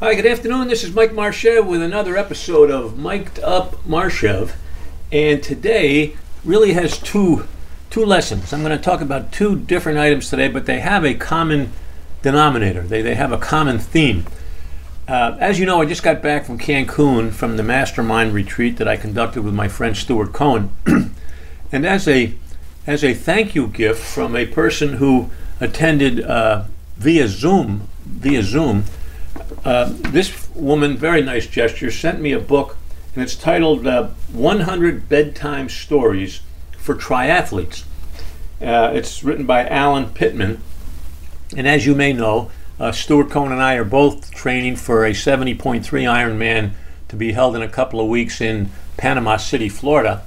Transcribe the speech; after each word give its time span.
Hi, 0.00 0.14
good 0.14 0.24
afternoon. 0.24 0.68
This 0.68 0.82
is 0.82 0.94
Mike 0.94 1.12
Marchev 1.12 1.66
with 1.66 1.82
another 1.82 2.16
episode 2.16 2.70
of 2.70 2.98
Mic'd 2.98 3.38
Up 3.40 3.84
Marchev. 3.84 4.56
And 5.12 5.42
today 5.42 6.16
really 6.42 6.72
has 6.72 6.96
two 6.96 7.46
two 7.90 8.06
lessons. 8.06 8.50
I'm 8.54 8.62
going 8.62 8.74
to 8.74 8.82
talk 8.82 9.02
about 9.02 9.30
two 9.30 9.58
different 9.58 9.98
items 9.98 10.30
today, 10.30 10.48
but 10.48 10.64
they 10.64 10.80
have 10.80 11.04
a 11.04 11.12
common 11.12 11.72
denominator. 12.22 12.80
They, 12.80 13.02
they 13.02 13.14
have 13.14 13.30
a 13.30 13.36
common 13.36 13.78
theme. 13.78 14.24
Uh, 15.06 15.36
as 15.38 15.60
you 15.60 15.66
know, 15.66 15.82
I 15.82 15.84
just 15.84 16.02
got 16.02 16.22
back 16.22 16.46
from 16.46 16.58
Cancun 16.58 17.30
from 17.30 17.58
the 17.58 17.62
mastermind 17.62 18.32
retreat 18.32 18.78
that 18.78 18.88
I 18.88 18.96
conducted 18.96 19.42
with 19.42 19.52
my 19.52 19.68
friend 19.68 19.94
Stuart 19.94 20.32
Cohen. 20.32 20.74
and 21.70 21.84
as 21.84 22.08
a 22.08 22.34
as 22.86 23.04
a 23.04 23.12
thank 23.12 23.54
you 23.54 23.66
gift 23.66 24.02
from 24.02 24.34
a 24.34 24.46
person 24.46 24.94
who 24.94 25.28
attended 25.60 26.22
uh, 26.22 26.64
via 26.96 27.28
Zoom, 27.28 27.86
via 28.06 28.42
Zoom, 28.42 28.84
uh, 29.64 29.92
this 29.92 30.48
woman, 30.54 30.96
very 30.96 31.22
nice 31.22 31.46
gesture, 31.46 31.90
sent 31.90 32.20
me 32.20 32.32
a 32.32 32.40
book, 32.40 32.76
and 33.14 33.22
it's 33.22 33.36
titled 33.36 33.86
uh, 33.86 34.08
100 34.32 35.08
Bedtime 35.08 35.68
Stories 35.68 36.40
for 36.78 36.94
Triathletes. 36.94 37.84
Uh, 38.60 38.90
it's 38.94 39.22
written 39.22 39.46
by 39.46 39.66
Alan 39.66 40.10
Pittman, 40.10 40.62
and 41.56 41.68
as 41.68 41.84
you 41.84 41.94
may 41.94 42.12
know, 42.12 42.50
uh, 42.78 42.92
Stuart 42.92 43.30
Cohen 43.30 43.52
and 43.52 43.60
I 43.60 43.74
are 43.74 43.84
both 43.84 44.30
training 44.30 44.76
for 44.76 45.04
a 45.04 45.10
70.3 45.10 45.82
Ironman 45.82 46.72
to 47.08 47.16
be 47.16 47.32
held 47.32 47.54
in 47.54 47.62
a 47.62 47.68
couple 47.68 48.00
of 48.00 48.08
weeks 48.08 48.40
in 48.40 48.70
Panama 48.96 49.36
City, 49.36 49.68
Florida, 49.68 50.24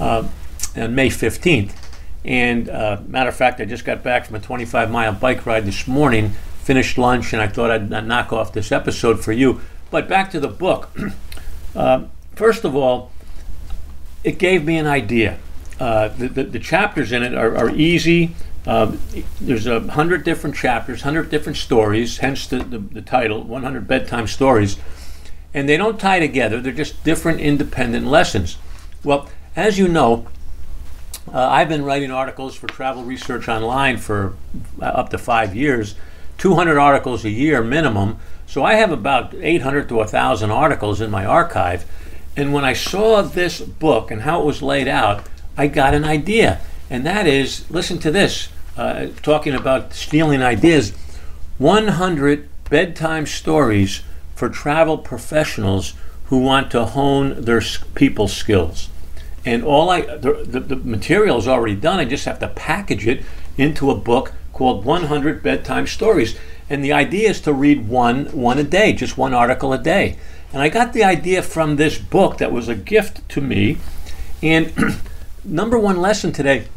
uh, 0.00 0.26
on 0.76 0.94
May 0.94 1.08
15th. 1.08 1.72
And 2.24 2.66
matter 3.08 3.28
of 3.28 3.36
fact, 3.36 3.60
I 3.60 3.66
just 3.66 3.84
got 3.84 4.02
back 4.02 4.24
from 4.24 4.36
a 4.36 4.40
25 4.40 4.90
mile 4.90 5.12
bike 5.12 5.44
ride 5.44 5.66
this 5.66 5.86
morning 5.86 6.32
finished 6.64 6.96
lunch, 6.96 7.32
and 7.32 7.42
I 7.42 7.46
thought 7.46 7.70
I'd 7.70 7.90
knock 7.90 8.32
off 8.32 8.52
this 8.52 8.72
episode 8.72 9.22
for 9.22 9.32
you. 9.32 9.60
But 9.90 10.08
back 10.08 10.30
to 10.30 10.40
the 10.40 10.48
book. 10.48 10.90
uh, 11.76 12.04
first 12.34 12.64
of 12.64 12.74
all, 12.74 13.12
it 14.24 14.38
gave 14.38 14.64
me 14.64 14.78
an 14.78 14.86
idea. 14.86 15.38
Uh, 15.78 16.08
the, 16.08 16.28
the, 16.28 16.44
the, 16.44 16.58
chapters 16.58 17.12
in 17.12 17.22
it 17.22 17.34
are, 17.34 17.56
are 17.56 17.70
easy. 17.70 18.34
Um, 18.66 18.98
there's 19.40 19.66
a 19.66 19.80
hundred 19.80 20.24
different 20.24 20.56
chapters, 20.56 21.02
hundred 21.02 21.28
different 21.30 21.58
stories, 21.58 22.18
hence 22.18 22.46
the, 22.46 22.58
the, 22.58 22.78
the, 22.78 23.02
title, 23.02 23.42
100 23.42 23.86
Bedtime 23.86 24.26
Stories. 24.26 24.78
And 25.52 25.68
they 25.68 25.76
don't 25.76 26.00
tie 26.00 26.20
together, 26.20 26.60
they're 26.60 26.72
just 26.72 27.04
different 27.04 27.40
independent 27.40 28.06
lessons. 28.06 28.56
Well, 29.02 29.28
as 29.54 29.78
you 29.78 29.86
know, 29.86 30.26
uh, 31.32 31.48
I've 31.48 31.68
been 31.68 31.84
writing 31.84 32.10
articles 32.10 32.54
for 32.54 32.66
Travel 32.66 33.04
Research 33.04 33.48
Online 33.48 33.98
for 33.98 34.34
uh, 34.80 34.86
up 34.86 35.10
to 35.10 35.18
five 35.18 35.54
years, 35.54 35.94
200 36.38 36.78
articles 36.78 37.24
a 37.24 37.30
year 37.30 37.62
minimum. 37.62 38.18
So 38.46 38.64
I 38.64 38.74
have 38.74 38.90
about 38.90 39.34
800 39.34 39.88
to 39.88 39.96
1,000 39.96 40.50
articles 40.50 41.00
in 41.00 41.10
my 41.10 41.24
archive. 41.24 41.84
And 42.36 42.52
when 42.52 42.64
I 42.64 42.72
saw 42.72 43.22
this 43.22 43.60
book 43.60 44.10
and 44.10 44.22
how 44.22 44.42
it 44.42 44.46
was 44.46 44.62
laid 44.62 44.88
out, 44.88 45.24
I 45.56 45.68
got 45.68 45.94
an 45.94 46.04
idea. 46.04 46.60
And 46.90 47.06
that 47.06 47.26
is 47.26 47.70
listen 47.70 47.98
to 48.00 48.10
this 48.10 48.48
uh, 48.76 49.08
talking 49.22 49.54
about 49.54 49.94
stealing 49.94 50.42
ideas 50.42 50.92
100 51.58 52.48
bedtime 52.68 53.26
stories 53.26 54.02
for 54.34 54.48
travel 54.48 54.98
professionals 54.98 55.94
who 56.26 56.38
want 56.38 56.70
to 56.72 56.84
hone 56.84 57.42
their 57.42 57.62
people 57.94 58.26
skills. 58.26 58.88
And 59.44 59.62
all 59.62 59.90
I, 59.90 60.00
the, 60.00 60.44
the, 60.44 60.60
the 60.60 60.76
material 60.76 61.38
is 61.38 61.46
already 61.46 61.76
done. 61.76 62.00
I 62.00 62.04
just 62.04 62.24
have 62.24 62.38
to 62.40 62.48
package 62.48 63.06
it 63.06 63.24
into 63.56 63.90
a 63.90 63.94
book 63.94 64.32
called 64.54 64.84
100 64.84 65.42
Bedtime 65.42 65.86
Stories. 65.86 66.38
And 66.70 66.82
the 66.82 66.92
idea 66.92 67.28
is 67.28 67.40
to 67.42 67.52
read 67.52 67.88
one, 67.88 68.26
one 68.26 68.58
a 68.58 68.62
day, 68.62 68.94
just 68.94 69.18
one 69.18 69.34
article 69.34 69.72
a 69.72 69.78
day. 69.78 70.16
And 70.52 70.62
I 70.62 70.68
got 70.70 70.92
the 70.92 71.04
idea 71.04 71.42
from 71.42 71.76
this 71.76 71.98
book 71.98 72.38
that 72.38 72.52
was 72.52 72.68
a 72.68 72.74
gift 72.74 73.28
to 73.30 73.40
me. 73.40 73.78
And 74.42 74.72
number 75.44 75.78
one 75.78 76.00
lesson 76.00 76.32
today 76.32 76.68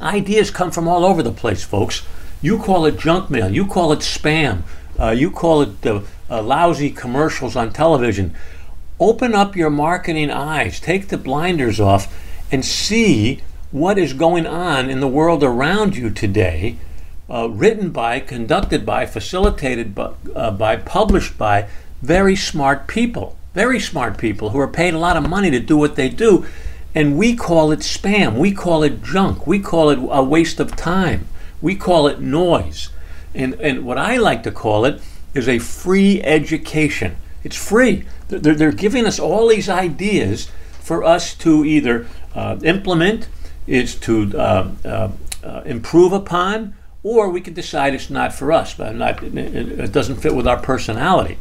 ideas 0.00 0.50
come 0.50 0.70
from 0.70 0.88
all 0.88 1.04
over 1.04 1.22
the 1.22 1.32
place, 1.32 1.62
folks. 1.62 2.02
You 2.42 2.58
call 2.58 2.84
it 2.86 2.98
junk 2.98 3.30
mail, 3.30 3.50
you 3.50 3.66
call 3.66 3.92
it 3.92 4.00
spam, 4.00 4.62
uh, 4.98 5.10
you 5.10 5.30
call 5.30 5.62
it 5.62 5.82
the 5.82 6.04
uh, 6.28 6.42
lousy 6.42 6.90
commercials 6.90 7.56
on 7.56 7.72
television. 7.72 8.34
Open 8.98 9.34
up 9.34 9.56
your 9.56 9.70
marketing 9.70 10.30
eyes, 10.30 10.80
take 10.80 11.08
the 11.08 11.18
blinders 11.18 11.80
off, 11.80 12.14
and 12.50 12.64
see 12.64 13.42
what 13.70 13.98
is 13.98 14.12
going 14.12 14.46
on 14.46 14.88
in 14.88 15.00
the 15.00 15.08
world 15.08 15.42
around 15.42 15.96
you 15.96 16.10
today 16.10 16.76
uh, 17.28 17.48
written 17.50 17.90
by, 17.90 18.20
conducted 18.20 18.86
by, 18.86 19.06
facilitated 19.06 19.94
by, 19.94 20.12
uh, 20.34 20.50
by, 20.50 20.76
published 20.76 21.36
by 21.36 21.68
very 22.02 22.36
smart 22.36 22.86
people, 22.86 23.36
very 23.54 23.80
smart 23.80 24.18
people 24.18 24.50
who 24.50 24.60
are 24.60 24.68
paid 24.68 24.94
a 24.94 24.98
lot 24.98 25.16
of 25.16 25.28
money 25.28 25.50
to 25.50 25.60
do 25.60 25.76
what 25.76 25.96
they 25.96 26.08
do. 26.08 26.46
And 26.94 27.18
we 27.18 27.36
call 27.36 27.72
it 27.72 27.80
spam. 27.80 28.36
We 28.38 28.52
call 28.52 28.82
it 28.82 29.02
junk. 29.02 29.46
We 29.46 29.58
call 29.58 29.90
it 29.90 29.98
a 30.10 30.22
waste 30.22 30.60
of 30.60 30.76
time. 30.76 31.28
We 31.60 31.74
call 31.74 32.06
it 32.06 32.20
noise. 32.20 32.90
And, 33.34 33.54
and 33.54 33.84
what 33.84 33.98
I 33.98 34.16
like 34.16 34.42
to 34.44 34.50
call 34.50 34.84
it 34.84 35.02
is 35.34 35.48
a 35.48 35.58
free 35.58 36.22
education. 36.22 37.16
It's 37.44 37.56
free. 37.56 38.04
They're, 38.28 38.54
they're 38.54 38.72
giving 38.72 39.04
us 39.04 39.18
all 39.18 39.48
these 39.48 39.68
ideas 39.68 40.50
for 40.80 41.04
us 41.04 41.34
to 41.34 41.64
either 41.64 42.06
uh, 42.34 42.58
implement, 42.62 43.28
is 43.66 43.94
to 43.96 44.32
uh, 44.38 44.70
uh, 44.84 45.10
uh 45.44 45.62
improve 45.66 46.12
upon, 46.12 46.74
or 47.06 47.30
we 47.30 47.40
could 47.40 47.54
decide 47.54 47.94
it's 47.94 48.10
not 48.10 48.34
for 48.34 48.50
us, 48.50 48.74
but 48.74 48.92
not, 48.96 49.22
it 49.22 49.92
doesn't 49.92 50.16
fit 50.16 50.34
with 50.34 50.48
our 50.48 50.58
personality. 50.58 51.38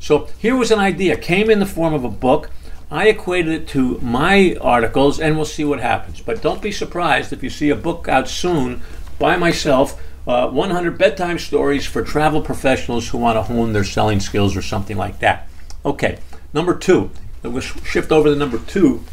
So 0.00 0.28
here 0.40 0.56
was 0.56 0.72
an 0.72 0.80
idea, 0.80 1.16
came 1.16 1.50
in 1.50 1.60
the 1.60 1.66
form 1.66 1.94
of 1.94 2.02
a 2.02 2.08
book. 2.08 2.50
I 2.90 3.06
equated 3.06 3.52
it 3.52 3.68
to 3.68 4.00
my 4.00 4.56
articles, 4.60 5.20
and 5.20 5.36
we'll 5.36 5.44
see 5.44 5.64
what 5.64 5.78
happens. 5.78 6.20
But 6.20 6.42
don't 6.42 6.60
be 6.60 6.72
surprised 6.72 7.32
if 7.32 7.44
you 7.44 7.48
see 7.48 7.70
a 7.70 7.76
book 7.76 8.08
out 8.08 8.26
soon 8.26 8.82
by 9.20 9.36
myself 9.36 10.02
uh, 10.26 10.48
100 10.48 10.98
bedtime 10.98 11.38
stories 11.38 11.86
for 11.86 12.02
travel 12.02 12.42
professionals 12.42 13.08
who 13.08 13.18
want 13.18 13.36
to 13.36 13.42
hone 13.42 13.72
their 13.72 13.84
selling 13.84 14.18
skills 14.18 14.56
or 14.56 14.62
something 14.62 14.96
like 14.96 15.20
that. 15.20 15.46
Okay, 15.84 16.18
number 16.52 16.76
two. 16.76 17.12
We'll 17.44 17.60
shift 17.60 18.10
over 18.10 18.30
to 18.30 18.34
number 18.34 18.58
two. 18.58 19.04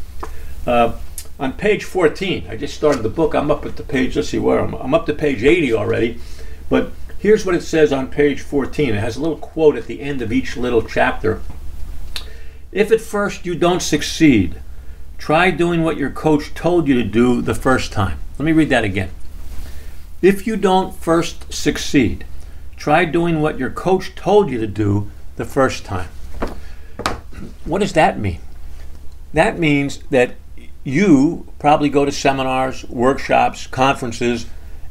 Uh, 0.65 0.93
on 1.41 1.53
page 1.53 1.83
14, 1.83 2.45
I 2.47 2.55
just 2.55 2.75
started 2.75 3.01
the 3.01 3.09
book. 3.09 3.33
I'm 3.33 3.49
up 3.49 3.65
at 3.65 3.75
the 3.75 3.83
page, 3.83 4.15
let's 4.15 4.29
see 4.29 4.37
where 4.37 4.59
I'm, 4.59 4.75
I'm 4.75 4.93
up 4.93 5.07
to 5.07 5.13
page 5.13 5.43
80 5.43 5.73
already. 5.73 6.19
But 6.69 6.91
here's 7.17 7.47
what 7.47 7.55
it 7.55 7.63
says 7.63 7.91
on 7.91 8.11
page 8.11 8.41
14. 8.41 8.93
It 8.93 8.99
has 8.99 9.17
a 9.17 9.21
little 9.21 9.39
quote 9.39 9.75
at 9.75 9.87
the 9.87 10.01
end 10.01 10.21
of 10.21 10.31
each 10.31 10.55
little 10.55 10.83
chapter. 10.83 11.41
If 12.71 12.91
at 12.91 13.01
first 13.01 13.43
you 13.43 13.55
don't 13.55 13.81
succeed, 13.81 14.61
try 15.17 15.49
doing 15.49 15.81
what 15.81 15.97
your 15.97 16.11
coach 16.11 16.53
told 16.53 16.87
you 16.87 16.93
to 16.93 17.03
do 17.03 17.41
the 17.41 17.55
first 17.55 17.91
time. 17.91 18.19
Let 18.37 18.45
me 18.45 18.51
read 18.51 18.69
that 18.69 18.83
again. 18.83 19.09
If 20.21 20.45
you 20.45 20.55
don't 20.55 20.95
first 20.95 21.51
succeed, 21.51 22.23
try 22.77 23.03
doing 23.03 23.41
what 23.41 23.57
your 23.57 23.71
coach 23.71 24.13
told 24.13 24.51
you 24.51 24.59
to 24.59 24.67
do 24.67 25.09
the 25.37 25.45
first 25.45 25.85
time. 25.85 26.09
What 27.65 27.79
does 27.79 27.93
that 27.93 28.19
mean? 28.19 28.41
That 29.33 29.57
means 29.57 29.99
that 30.11 30.35
you 30.83 31.47
probably 31.59 31.89
go 31.89 32.05
to 32.05 32.11
seminars, 32.11 32.83
workshops, 32.85 33.67
conferences, 33.67 34.47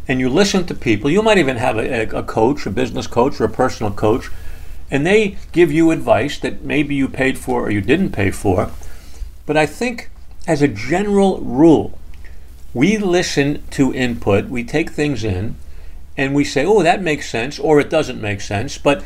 and 0.06 0.20
you 0.20 0.28
listen 0.28 0.66
to 0.66 0.74
people. 0.74 1.10
You 1.10 1.22
might 1.22 1.38
even 1.38 1.56
have 1.56 1.76
a, 1.76 2.16
a, 2.16 2.22
coach, 2.22 2.66
a 2.66 2.70
business 2.70 3.06
coach, 3.06 3.40
or 3.40 3.44
a 3.44 3.48
personal 3.48 3.92
coach, 3.92 4.28
and 4.90 5.06
they 5.06 5.36
give 5.52 5.70
you 5.70 5.90
advice 5.90 6.38
that 6.38 6.62
maybe 6.62 6.94
you 6.94 7.08
paid 7.08 7.38
for 7.38 7.62
or 7.62 7.70
you 7.70 7.80
didn't 7.80 8.12
pay 8.12 8.30
for. 8.30 8.70
But 9.46 9.56
I 9.56 9.66
think, 9.66 10.10
as 10.46 10.62
a 10.62 10.68
general 10.68 11.40
rule, 11.40 11.98
we 12.72 12.98
listen 12.98 13.62
to 13.70 13.92
input, 13.92 14.46
we 14.46 14.64
take 14.64 14.90
things 14.90 15.24
in, 15.24 15.56
and 16.16 16.34
we 16.34 16.44
say, 16.44 16.64
oh, 16.64 16.82
that 16.82 17.02
makes 17.02 17.28
sense, 17.28 17.58
or 17.58 17.80
it 17.80 17.90
doesn't 17.90 18.20
make 18.20 18.40
sense. 18.40 18.78
But 18.78 19.04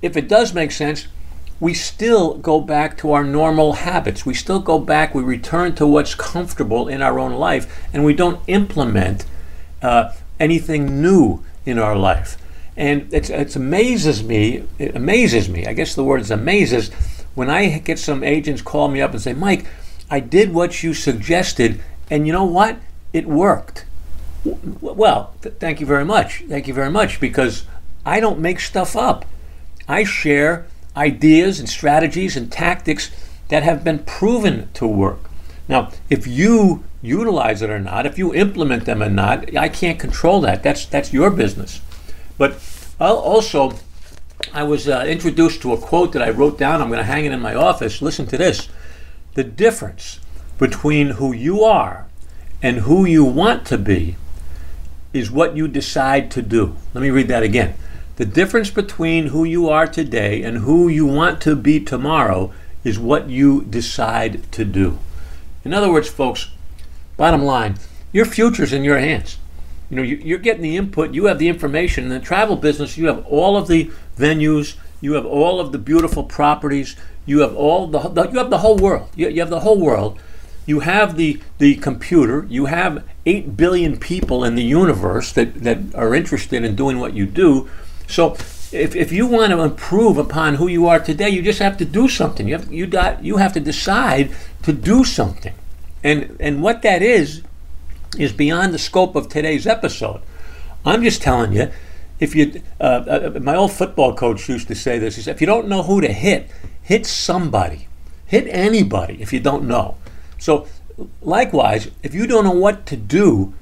if 0.00 0.16
it 0.16 0.28
does 0.28 0.54
make 0.54 0.72
sense, 0.72 1.06
we 1.62 1.72
still 1.72 2.38
go 2.38 2.60
back 2.60 2.98
to 2.98 3.12
our 3.12 3.22
normal 3.22 3.74
habits. 3.74 4.26
We 4.26 4.34
still 4.34 4.58
go 4.58 4.80
back, 4.80 5.14
we 5.14 5.22
return 5.22 5.76
to 5.76 5.86
what's 5.86 6.12
comfortable 6.16 6.88
in 6.88 7.00
our 7.00 7.20
own 7.20 7.34
life, 7.34 7.86
and 7.92 8.04
we 8.04 8.14
don't 8.14 8.40
implement 8.48 9.24
uh, 9.80 10.12
anything 10.40 11.00
new 11.00 11.44
in 11.64 11.78
our 11.78 11.94
life. 11.94 12.36
And 12.76 13.14
it 13.14 13.30
it 13.30 13.54
amazes 13.54 14.24
me, 14.24 14.64
it 14.80 14.96
amazes 14.96 15.48
me, 15.48 15.64
I 15.64 15.72
guess 15.72 15.94
the 15.94 16.02
word 16.02 16.20
is 16.20 16.32
amazes, 16.32 16.90
when 17.36 17.48
I 17.48 17.78
get 17.78 18.00
some 18.00 18.24
agents 18.24 18.60
call 18.60 18.88
me 18.88 19.00
up 19.00 19.12
and 19.12 19.22
say, 19.22 19.32
Mike, 19.32 19.64
I 20.10 20.18
did 20.18 20.52
what 20.52 20.82
you 20.82 20.92
suggested, 20.94 21.80
and 22.10 22.26
you 22.26 22.32
know 22.32 22.42
what? 22.58 22.78
It 23.12 23.28
worked. 23.28 23.84
Well, 24.80 25.32
th- 25.42 25.54
thank 25.60 25.78
you 25.78 25.86
very 25.86 26.04
much. 26.04 26.42
Thank 26.48 26.66
you 26.66 26.74
very 26.74 26.90
much, 26.90 27.20
because 27.20 27.66
I 28.04 28.18
don't 28.18 28.40
make 28.40 28.58
stuff 28.58 28.96
up. 28.96 29.24
I 29.86 30.02
share 30.02 30.66
ideas 30.96 31.58
and 31.58 31.68
strategies 31.68 32.36
and 32.36 32.50
tactics 32.50 33.10
that 33.48 33.62
have 33.62 33.84
been 33.84 34.00
proven 34.00 34.68
to 34.74 34.86
work. 34.86 35.18
Now, 35.68 35.90
if 36.10 36.26
you 36.26 36.84
utilize 37.00 37.62
it 37.62 37.70
or 37.70 37.78
not, 37.78 38.06
if 38.06 38.18
you 38.18 38.34
implement 38.34 38.84
them 38.84 39.02
or 39.02 39.08
not, 39.08 39.56
I 39.56 39.68
can't 39.68 39.98
control 39.98 40.40
that. 40.42 40.62
That's 40.62 40.86
that's 40.86 41.12
your 41.12 41.30
business. 41.30 41.80
But 42.38 42.58
I'll 43.00 43.16
also 43.16 43.74
I 44.52 44.64
was 44.64 44.88
uh, 44.88 45.04
introduced 45.06 45.62
to 45.62 45.72
a 45.72 45.78
quote 45.78 46.12
that 46.12 46.22
I 46.22 46.30
wrote 46.30 46.58
down. 46.58 46.80
I'm 46.80 46.88
going 46.88 46.98
to 46.98 47.04
hang 47.04 47.24
it 47.24 47.32
in 47.32 47.40
my 47.40 47.54
office. 47.54 48.02
Listen 48.02 48.26
to 48.26 48.36
this. 48.36 48.68
The 49.34 49.44
difference 49.44 50.20
between 50.58 51.10
who 51.10 51.32
you 51.32 51.62
are 51.64 52.06
and 52.62 52.78
who 52.78 53.04
you 53.04 53.24
want 53.24 53.64
to 53.66 53.78
be 53.78 54.16
is 55.12 55.30
what 55.30 55.56
you 55.56 55.68
decide 55.68 56.30
to 56.32 56.42
do. 56.42 56.76
Let 56.94 57.02
me 57.02 57.10
read 57.10 57.28
that 57.28 57.42
again. 57.42 57.74
The 58.16 58.26
difference 58.26 58.70
between 58.70 59.28
who 59.28 59.44
you 59.44 59.68
are 59.68 59.86
today 59.86 60.42
and 60.42 60.58
who 60.58 60.88
you 60.88 61.06
want 61.06 61.40
to 61.42 61.56
be 61.56 61.80
tomorrow 61.80 62.52
is 62.84 62.98
what 62.98 63.30
you 63.30 63.62
decide 63.62 64.50
to 64.52 64.64
do. 64.64 64.98
In 65.64 65.72
other 65.72 65.90
words, 65.90 66.08
folks, 66.08 66.50
bottom 67.16 67.42
line, 67.42 67.76
your 68.12 68.26
future's 68.26 68.72
in 68.72 68.84
your 68.84 68.98
hands. 68.98 69.38
You 69.88 69.96
know, 69.96 70.02
you're 70.02 70.38
getting 70.38 70.62
the 70.62 70.76
input, 70.76 71.14
you 71.14 71.26
have 71.26 71.38
the 71.38 71.48
information. 71.48 72.04
In 72.04 72.10
the 72.10 72.20
travel 72.20 72.56
business, 72.56 72.96
you 72.98 73.06
have 73.06 73.24
all 73.26 73.56
of 73.56 73.68
the 73.68 73.90
venues, 74.18 74.76
you 75.00 75.14
have 75.14 75.26
all 75.26 75.60
of 75.60 75.72
the 75.72 75.78
beautiful 75.78 76.24
properties, 76.24 76.96
you 77.24 77.40
have 77.40 77.54
all 77.54 77.86
the, 77.86 78.00
you 78.30 78.38
have 78.38 78.50
the 78.50 78.58
whole 78.58 78.76
world. 78.76 79.08
You, 79.14 79.28
you 79.28 79.40
have 79.40 79.50
the 79.50 79.60
whole 79.60 79.78
world. 79.78 80.18
You 80.64 80.80
have 80.80 81.16
the 81.16 81.40
the 81.58 81.74
computer. 81.76 82.46
You 82.48 82.66
have 82.66 83.04
eight 83.26 83.56
billion 83.56 83.98
people 83.98 84.44
in 84.44 84.54
the 84.54 84.62
universe 84.62 85.32
that 85.32 85.62
that 85.62 85.94
are 85.94 86.14
interested 86.14 86.64
in 86.64 86.76
doing 86.76 86.98
what 87.00 87.14
you 87.14 87.26
do. 87.26 87.68
So 88.12 88.36
if, 88.72 88.94
if 88.94 89.10
you 89.10 89.26
want 89.26 89.52
to 89.52 89.60
improve 89.60 90.18
upon 90.18 90.56
who 90.56 90.68
you 90.68 90.86
are 90.86 91.00
today, 91.00 91.30
you 91.30 91.40
just 91.40 91.60
have 91.60 91.78
to 91.78 91.84
do 91.84 92.08
something. 92.08 92.46
You 92.46 92.58
have 92.58 92.72
you 92.72 92.86
got 92.86 93.24
you 93.24 93.38
have 93.38 93.54
to 93.54 93.60
decide 93.60 94.30
to 94.64 94.72
do 94.72 95.02
something, 95.02 95.54
and 96.04 96.36
and 96.38 96.62
what 96.62 96.82
that 96.82 97.00
is 97.00 97.42
is 98.18 98.32
beyond 98.32 98.74
the 98.74 98.78
scope 98.78 99.16
of 99.16 99.28
today's 99.28 99.66
episode. 99.66 100.20
I'm 100.84 101.02
just 101.02 101.22
telling 101.22 101.52
you. 101.54 101.70
If 102.20 102.36
you, 102.36 102.62
uh, 102.80 102.84
uh, 102.84 103.40
my 103.42 103.56
old 103.56 103.72
football 103.72 104.14
coach 104.14 104.48
used 104.48 104.68
to 104.68 104.76
say 104.76 104.96
this. 105.00 105.16
He 105.16 105.22
said, 105.22 105.34
"If 105.34 105.40
you 105.40 105.46
don't 105.48 105.66
know 105.66 105.82
who 105.82 106.00
to 106.00 106.12
hit, 106.12 106.48
hit 106.80 107.04
somebody, 107.04 107.88
hit 108.26 108.46
anybody. 108.46 109.20
If 109.20 109.32
you 109.32 109.40
don't 109.40 109.66
know." 109.66 109.96
So, 110.38 110.68
likewise, 111.20 111.90
if 112.04 112.14
you 112.14 112.28
don't 112.28 112.44
know 112.44 112.60
what 112.66 112.86
to 112.86 112.96
do, 112.96 113.54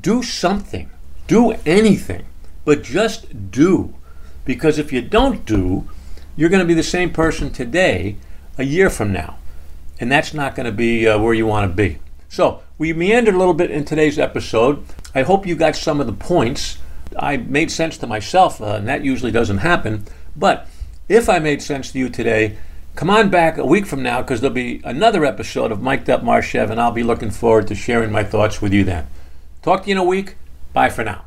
do 0.00 0.22
something. 0.22 0.88
Do 1.26 1.56
anything, 1.66 2.24
but 2.66 2.82
just 2.82 3.50
do. 3.50 3.94
Because 4.44 4.78
if 4.78 4.92
you 4.92 5.00
don't 5.00 5.46
do, 5.46 5.88
you're 6.36 6.50
going 6.50 6.60
to 6.60 6.66
be 6.66 6.74
the 6.74 6.82
same 6.82 7.10
person 7.10 7.50
today 7.50 8.16
a 8.58 8.64
year 8.64 8.90
from 8.90 9.12
now. 9.12 9.38
And 9.98 10.12
that's 10.12 10.34
not 10.34 10.54
going 10.54 10.66
to 10.66 10.72
be 10.72 11.08
uh, 11.08 11.18
where 11.18 11.32
you 11.32 11.46
want 11.46 11.70
to 11.70 11.74
be. 11.74 12.00
So, 12.28 12.62
we 12.76 12.92
meandered 12.92 13.34
a 13.34 13.38
little 13.38 13.54
bit 13.54 13.70
in 13.70 13.84
today's 13.84 14.18
episode. 14.18 14.84
I 15.14 15.22
hope 15.22 15.46
you 15.46 15.56
got 15.56 15.76
some 15.76 16.00
of 16.00 16.06
the 16.06 16.12
points. 16.12 16.78
I 17.18 17.38
made 17.38 17.70
sense 17.70 17.96
to 17.98 18.06
myself, 18.06 18.60
uh, 18.60 18.74
and 18.74 18.88
that 18.88 19.04
usually 19.04 19.32
doesn't 19.32 19.58
happen. 19.58 20.04
But 20.34 20.68
if 21.08 21.28
I 21.28 21.38
made 21.38 21.62
sense 21.62 21.92
to 21.92 21.98
you 21.98 22.08
today, 22.08 22.58
come 22.96 23.08
on 23.08 23.30
back 23.30 23.58
a 23.58 23.64
week 23.64 23.86
from 23.86 24.02
now 24.02 24.22
because 24.22 24.40
there'll 24.40 24.52
be 24.52 24.82
another 24.84 25.24
episode 25.24 25.70
of 25.70 25.80
Mic'd 25.80 26.10
Up 26.10 26.24
Marchev, 26.24 26.68
and 26.68 26.80
I'll 26.80 26.90
be 26.90 27.04
looking 27.04 27.30
forward 27.30 27.68
to 27.68 27.76
sharing 27.76 28.10
my 28.10 28.24
thoughts 28.24 28.60
with 28.60 28.72
you 28.72 28.82
then. 28.82 29.06
Talk 29.62 29.84
to 29.84 29.88
you 29.88 29.92
in 29.92 29.98
a 29.98 30.04
week. 30.04 30.36
Bye 30.72 30.90
for 30.90 31.04
now. 31.04 31.25